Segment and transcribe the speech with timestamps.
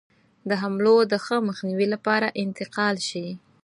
[0.49, 3.27] د حملو د ښه مخنیوي لپاره انتقال شي.